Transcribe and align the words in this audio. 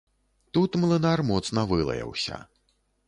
Тут 0.57 0.77
млынар 0.83 1.19
моцна 1.31 1.65
вылаяўся. 1.73 2.41